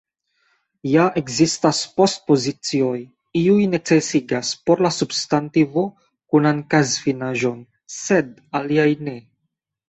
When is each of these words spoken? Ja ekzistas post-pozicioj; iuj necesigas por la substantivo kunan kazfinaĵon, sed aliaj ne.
Ja 0.91 1.01
ekzistas 1.19 1.81
post-pozicioj; 1.99 3.01
iuj 3.41 3.67
necesigas 3.73 4.49
por 4.71 4.81
la 4.87 4.91
substantivo 4.95 5.85
kunan 6.37 6.65
kazfinaĵon, 6.73 7.61
sed 7.99 8.35
aliaj 8.63 8.89
ne. 9.11 9.17